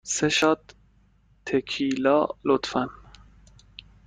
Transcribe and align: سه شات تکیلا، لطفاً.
سه 0.15 0.27
شات 0.37 0.63
تکیلا، 1.45 2.19
لطفاً. 2.47 2.83